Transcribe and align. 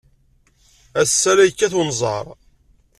Ass-a, 1.01 1.31
la 1.35 1.43
yekkat 1.45 1.73
unẓar. 1.81 2.25